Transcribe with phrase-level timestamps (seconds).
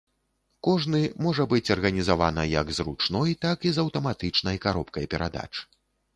[0.67, 5.49] Кожны можа быць арганізавана як з ручной, так і з аўтаматычнай каробкай перадач.